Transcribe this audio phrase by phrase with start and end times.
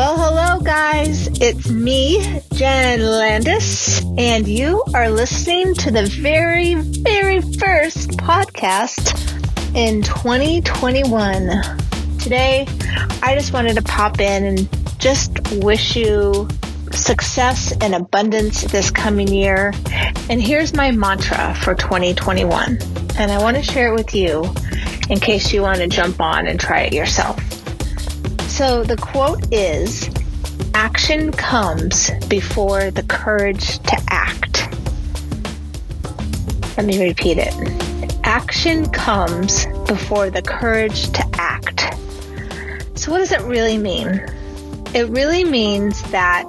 [0.00, 1.26] Well, hello, guys.
[1.42, 9.12] It's me, Jen Landis, and you are listening to the very, very first podcast
[9.76, 11.50] in 2021.
[12.18, 12.66] Today,
[13.22, 16.48] I just wanted to pop in and just wish you
[16.92, 19.74] success and abundance this coming year.
[20.30, 22.78] And here's my mantra for 2021.
[23.18, 24.50] And I want to share it with you
[25.10, 27.59] in case you want to jump on and try it yourself.
[28.60, 30.10] So the quote is
[30.74, 34.68] Action comes before the courage to act.
[36.76, 37.54] Let me repeat it.
[38.22, 41.80] Action comes before the courage to act.
[42.98, 44.08] So, what does it really mean?
[44.92, 46.46] It really means that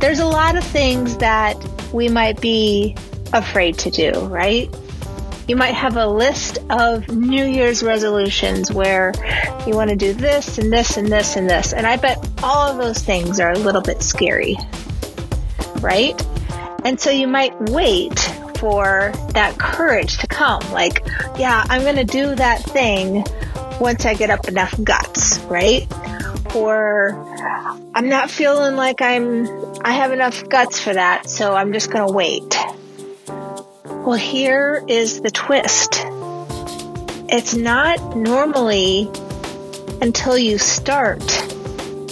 [0.00, 1.54] there's a lot of things that
[1.92, 2.96] we might be
[3.32, 4.68] afraid to do, right?
[5.48, 9.12] You might have a list of New Year's resolutions where
[9.66, 11.72] you want to do this and this and this and this.
[11.72, 14.56] And I bet all of those things are a little bit scary,
[15.80, 16.14] right?
[16.84, 18.18] And so you might wait
[18.56, 20.62] for that courage to come.
[20.70, 21.04] Like,
[21.36, 23.24] yeah, I'm going to do that thing
[23.80, 25.86] once I get up enough guts, right?
[26.54, 27.10] Or
[27.94, 29.48] I'm not feeling like I'm,
[29.84, 32.56] I have enough guts for that, so I'm just going to wait.
[34.04, 36.02] Well, here is the twist.
[37.28, 39.08] It's not normally
[40.00, 41.22] until you start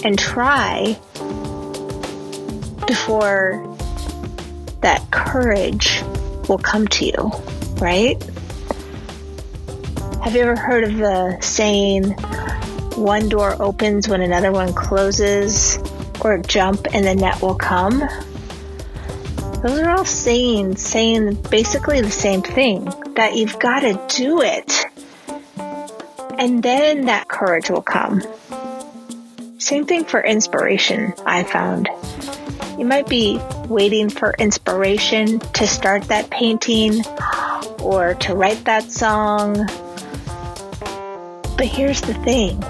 [0.05, 0.97] and try
[2.87, 3.77] before
[4.79, 6.01] that courage
[6.47, 7.31] will come to you,
[7.81, 8.23] right?
[10.23, 12.11] Have you ever heard of the saying,
[12.95, 15.77] one door opens when another one closes,
[16.21, 18.07] or jump and the net will come?
[19.61, 24.85] Those are all sayings saying basically the same thing that you've got to do it.
[26.39, 28.23] And then that courage will come.
[29.59, 31.89] Same thing for inspiration, I found.
[32.79, 37.03] You might be waiting for inspiration to start that painting
[37.83, 39.67] or to write that song.
[41.55, 42.63] But here's the thing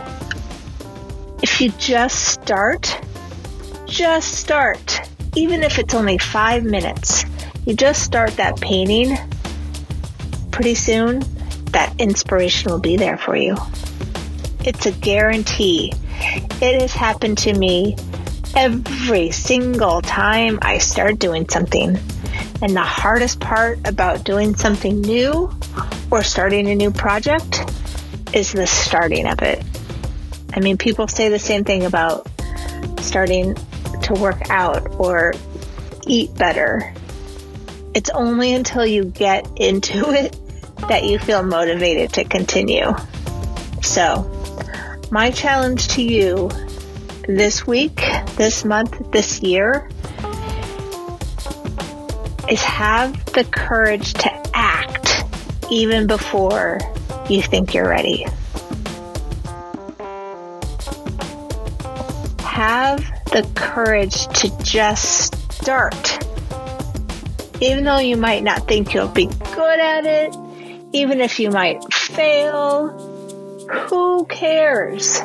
[1.41, 3.00] if you just start,
[3.85, 4.91] just start
[5.36, 7.25] even if it's only five minutes,
[7.66, 9.18] you just start that painting,
[10.52, 11.24] pretty soon
[11.72, 13.56] that inspiration will be there for you.
[14.66, 15.94] It's a guarantee.
[16.62, 17.96] It has happened to me
[18.56, 21.97] every single time I start doing something.
[22.62, 25.52] And the hardest part about doing something new
[26.12, 27.64] or starting a new project
[28.34, 29.64] is the starting of it.
[30.53, 32.28] I mean, people say the same thing about
[33.00, 33.56] starting
[34.13, 35.33] to work out or
[36.05, 36.94] eat better.
[37.94, 40.38] It's only until you get into it
[40.89, 42.94] that you feel motivated to continue.
[43.81, 44.27] So,
[45.11, 46.49] my challenge to you
[47.27, 47.97] this week,
[48.35, 49.89] this month, this year
[52.49, 55.23] is have the courage to act
[55.69, 56.79] even before
[57.29, 58.25] you think you're ready.
[62.39, 65.96] Have the courage to just start.
[67.62, 70.36] Even though you might not think you'll be good at it,
[70.92, 72.90] even if you might fail,
[73.70, 75.22] who cares?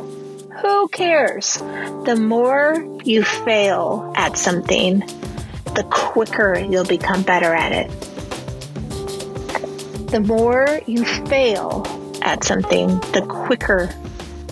[0.62, 1.54] Who cares?
[1.54, 5.00] The more you fail at something,
[5.74, 7.90] the quicker you'll become better at it.
[10.10, 11.84] The more you fail
[12.22, 13.92] at something, the quicker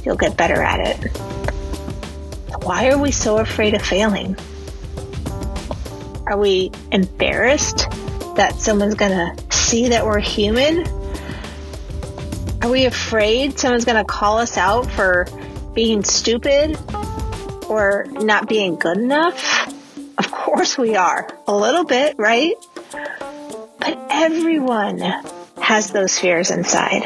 [0.04, 1.33] you'll get better at it.
[2.64, 4.38] Why are we so afraid of failing?
[6.26, 7.90] Are we embarrassed
[8.36, 8.94] that someone's
[9.36, 10.86] to see that we're human?
[12.62, 15.26] Are we afraid someone's to call us out for
[15.74, 16.78] being stupid
[17.68, 19.68] or not being good enough?
[20.16, 21.28] Of course we are.
[21.46, 22.54] A little bit, right?
[23.78, 25.00] But everyone
[25.60, 27.02] has those fears inside.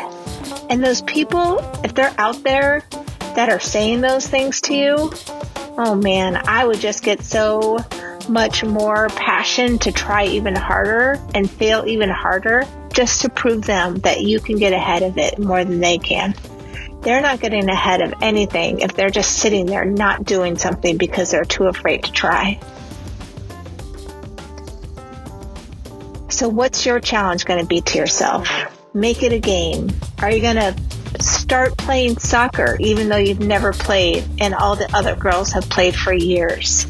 [0.71, 2.85] And those people, if they're out there
[3.35, 5.13] that are saying those things to you,
[5.79, 7.79] oh man, I would just get so
[8.29, 13.97] much more passion to try even harder and fail even harder just to prove them
[14.01, 16.35] that you can get ahead of it more than they can.
[17.03, 21.31] They're not getting ahead of anything if they're just sitting there not doing something because
[21.31, 22.61] they're too afraid to try.
[26.29, 28.49] So, what's your challenge going to be to yourself?
[28.95, 29.91] Make it a game.
[30.21, 30.75] Are you going to
[31.49, 35.97] start playing soccer even though you've never played and all the other girls have played
[35.97, 36.87] for years?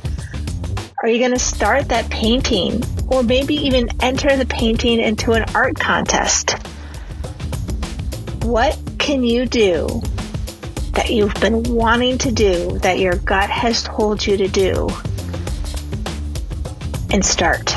[1.01, 5.45] Are you going to start that painting or maybe even enter the painting into an
[5.55, 6.57] art contest?
[8.43, 10.03] What can you do
[10.95, 14.89] that you've been wanting to do, that your gut has told you to do,
[17.13, 17.73] and start.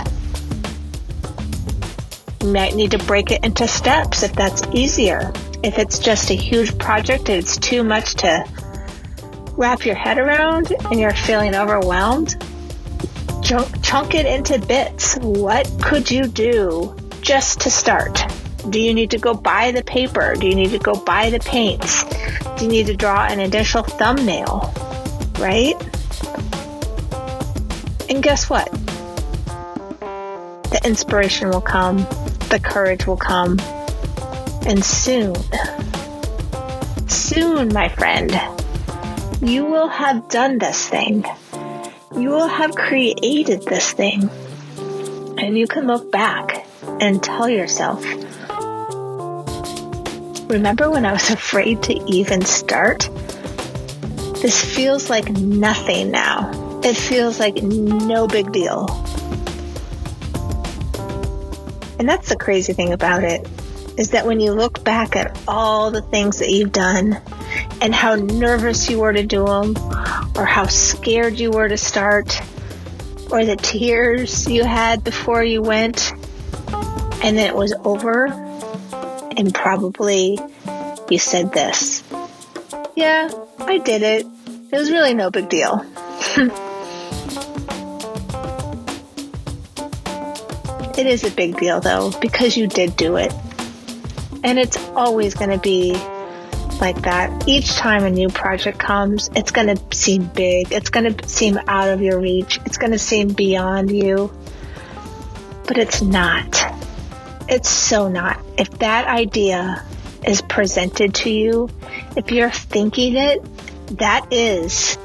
[2.42, 5.32] You might need to break it into steps if that's easier.
[5.64, 8.44] If it's just a huge project it's too much to
[9.54, 12.36] wrap your head around and you're feeling overwhelmed,
[13.44, 15.16] chunk, chunk it into bits.
[15.18, 18.24] What could you do just to start?
[18.70, 20.36] Do you need to go buy the paper?
[20.36, 22.04] Do you need to go buy the paints?
[22.58, 24.74] Do you need to draw an initial thumbnail?
[25.40, 25.76] Right?
[28.10, 28.72] And guess what?
[30.72, 31.98] The inspiration will come,
[32.50, 33.58] the courage will come,
[34.66, 35.36] and soon,
[37.08, 38.32] soon, my friend,
[39.42, 41.26] you will have done this thing.
[42.16, 44.30] You will have created this thing.
[45.38, 46.66] And you can look back
[47.00, 48.04] and tell yourself,
[50.50, 53.10] remember when I was afraid to even start?
[54.42, 56.80] This feels like nothing now.
[56.84, 58.88] It feels like no big deal.
[61.98, 63.48] And that's the crazy thing about it
[63.98, 67.22] is that when you look back at all the things that you've done
[67.82, 69.76] and how nervous you were to do them,
[70.36, 72.42] or how scared you were to start,
[73.30, 76.12] or the tears you had before you went,
[77.24, 78.28] and then it was over,
[79.38, 80.40] and probably
[81.10, 82.04] you said this
[82.96, 83.30] Yeah,
[83.60, 84.26] I did it.
[84.72, 85.86] It was really no big deal.
[90.98, 93.34] it is a big deal though, because you did do it.
[94.44, 95.94] And it's always going to be
[96.82, 97.48] like that.
[97.48, 100.72] Each time a new project comes, it's going to seem big.
[100.72, 102.60] It's going to seem out of your reach.
[102.66, 104.34] It's going to seem beyond you.
[105.68, 106.60] But it's not.
[107.48, 108.44] It's so not.
[108.58, 109.86] If that idea
[110.26, 111.70] is presented to you,
[112.18, 113.44] if you're thinking it,
[113.98, 114.98] that is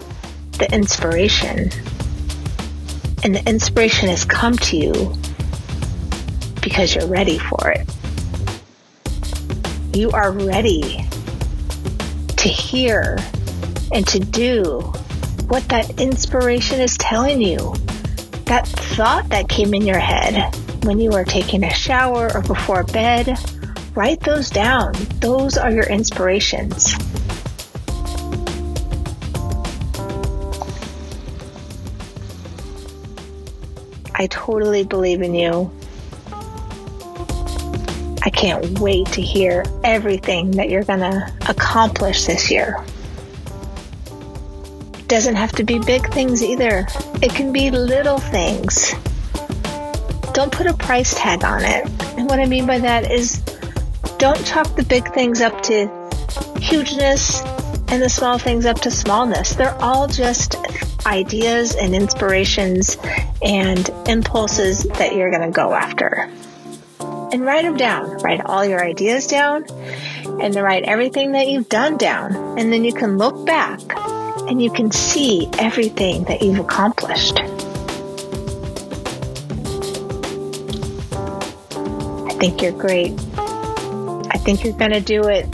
[0.52, 1.70] the inspiration.
[3.22, 5.14] And the inspiration has come to you
[6.62, 7.86] because you're ready for it
[9.96, 11.06] you are ready
[12.36, 13.16] to hear
[13.92, 14.80] and to do
[15.48, 17.74] what that inspiration is telling you.
[18.44, 20.54] That thought that came in your head
[20.84, 23.38] when you were taking a shower or before bed,
[23.94, 24.92] write those down.
[25.20, 26.94] Those are your inspirations.
[34.14, 35.70] I totally believe in you.
[38.26, 42.84] I can't wait to hear everything that you're going to accomplish this year.
[45.06, 46.88] Doesn't have to be big things either,
[47.22, 48.94] it can be little things.
[50.34, 51.86] Don't put a price tag on it.
[52.18, 53.38] And what I mean by that is
[54.18, 55.86] don't chalk the big things up to
[56.58, 57.42] hugeness
[57.86, 59.54] and the small things up to smallness.
[59.54, 60.56] They're all just
[61.06, 62.98] ideas and inspirations
[63.40, 66.28] and impulses that you're going to go after
[67.32, 68.18] and write them down.
[68.18, 69.64] Write all your ideas down
[70.40, 72.34] and write everything that you've done down.
[72.58, 73.80] And then you can look back
[74.48, 77.40] and you can see everything that you've accomplished.
[82.26, 83.12] I think you're great.
[84.30, 85.46] I think you're going to do it.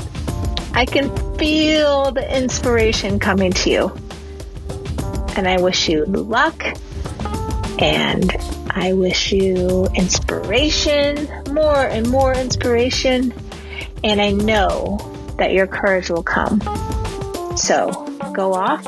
[0.74, 3.92] I can feel the inspiration coming to you.
[5.36, 6.62] And I wish you luck
[7.78, 8.30] and
[8.74, 13.32] I wish you inspiration, more and more inspiration,
[14.02, 14.98] and I know
[15.38, 16.60] that your courage will come.
[17.56, 17.90] So
[18.32, 18.86] go off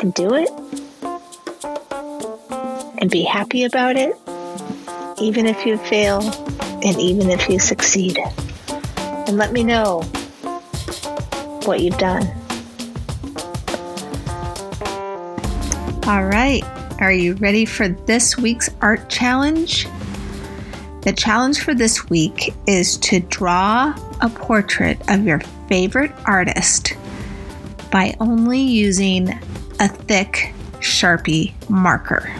[0.00, 0.50] and do it
[3.00, 4.16] and be happy about it,
[5.20, 6.20] even if you fail
[6.82, 8.18] and even if you succeed.
[8.98, 10.02] And let me know
[11.64, 12.26] what you've done.
[16.06, 16.64] All right.
[17.00, 19.88] Are you ready for this week's art challenge?
[21.00, 26.92] The challenge for this week is to draw a portrait of your favorite artist
[27.90, 29.30] by only using
[29.80, 32.30] a thick Sharpie marker.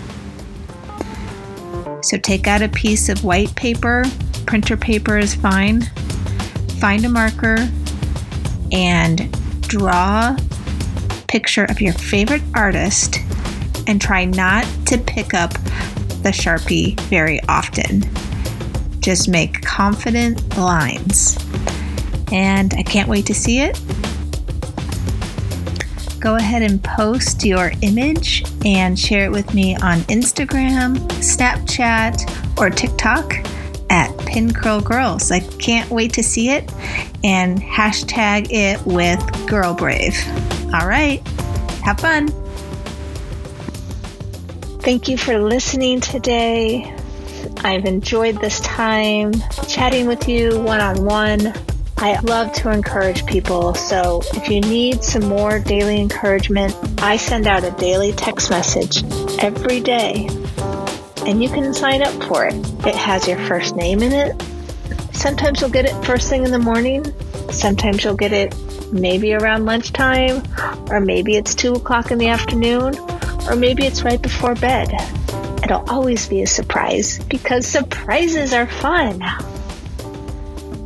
[2.02, 4.04] So take out a piece of white paper,
[4.44, 5.80] printer paper is fine.
[6.78, 7.66] Find a marker
[8.72, 13.20] and draw a picture of your favorite artist
[13.90, 15.52] and try not to pick up
[16.22, 18.04] the Sharpie very often.
[19.00, 21.36] Just make confident lines.
[22.30, 23.80] And I can't wait to see it.
[26.20, 32.70] Go ahead and post your image and share it with me on Instagram, Snapchat, or
[32.70, 33.34] TikTok
[33.90, 35.32] at Pin Curl Girls.
[35.32, 36.72] I can't wait to see it
[37.24, 40.16] and hashtag it with Girl Brave.
[40.72, 41.26] All right,
[41.82, 42.28] have fun.
[44.82, 46.96] Thank you for listening today.
[47.58, 49.34] I've enjoyed this time
[49.68, 51.52] chatting with you one on one.
[51.98, 57.46] I love to encourage people, so if you need some more daily encouragement, I send
[57.46, 59.04] out a daily text message
[59.38, 60.28] every day,
[61.26, 62.54] and you can sign up for it.
[62.86, 64.42] It has your first name in it.
[65.12, 67.04] Sometimes you'll get it first thing in the morning,
[67.50, 68.54] sometimes you'll get it
[68.92, 70.42] maybe around lunchtime,
[70.88, 72.94] or maybe it's 2 o'clock in the afternoon,
[73.50, 74.92] or maybe it's right before bed.
[75.64, 79.22] It'll always be a surprise because surprises are fun.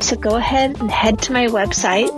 [0.00, 2.08] So go ahead and head to my website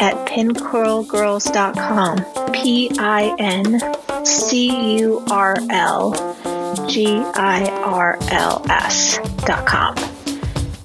[0.00, 2.52] at pincurlgirls.com.
[2.52, 6.12] P I N C U R L
[6.88, 9.96] G I R L S.com.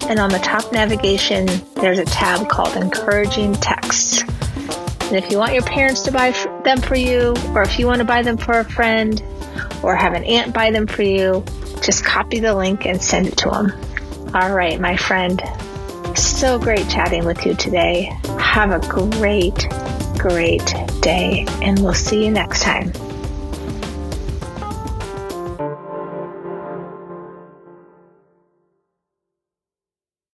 [0.10, 4.22] And on the top navigation, there's a tab called Encouraging Texts.
[4.22, 8.00] And if you want your parents to buy them for you, or if you want
[8.00, 9.22] to buy them for a friend,
[9.84, 11.44] or have an aunt buy them for you,
[11.82, 13.72] just copy the link and send it to them.
[14.34, 15.41] All right, my friend.
[16.15, 18.12] So great chatting with you today.
[18.39, 19.68] Have a great,
[20.18, 22.94] great day, and we'll see you next time.